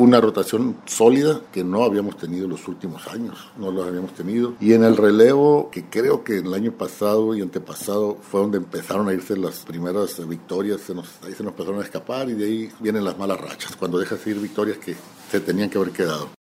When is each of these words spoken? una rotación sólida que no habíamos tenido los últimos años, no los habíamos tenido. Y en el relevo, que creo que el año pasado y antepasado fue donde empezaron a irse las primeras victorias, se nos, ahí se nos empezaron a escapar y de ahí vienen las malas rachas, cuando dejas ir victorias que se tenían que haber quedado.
una 0.00 0.20
rotación 0.20 0.76
sólida 0.86 1.42
que 1.52 1.62
no 1.62 1.84
habíamos 1.84 2.16
tenido 2.16 2.48
los 2.48 2.66
últimos 2.68 3.06
años, 3.08 3.50
no 3.58 3.70
los 3.70 3.86
habíamos 3.86 4.14
tenido. 4.14 4.54
Y 4.58 4.72
en 4.72 4.82
el 4.82 4.96
relevo, 4.96 5.68
que 5.70 5.84
creo 5.84 6.24
que 6.24 6.38
el 6.38 6.54
año 6.54 6.72
pasado 6.72 7.34
y 7.36 7.42
antepasado 7.42 8.16
fue 8.22 8.40
donde 8.40 8.56
empezaron 8.56 9.08
a 9.08 9.12
irse 9.12 9.36
las 9.36 9.58
primeras 9.58 10.26
victorias, 10.26 10.80
se 10.80 10.94
nos, 10.94 11.06
ahí 11.22 11.34
se 11.34 11.42
nos 11.42 11.52
empezaron 11.52 11.80
a 11.80 11.84
escapar 11.84 12.30
y 12.30 12.34
de 12.34 12.44
ahí 12.46 12.72
vienen 12.80 13.04
las 13.04 13.18
malas 13.18 13.40
rachas, 13.40 13.76
cuando 13.76 13.98
dejas 13.98 14.26
ir 14.26 14.38
victorias 14.38 14.78
que 14.78 14.96
se 15.30 15.40
tenían 15.40 15.68
que 15.68 15.76
haber 15.76 15.92
quedado. 15.92 16.39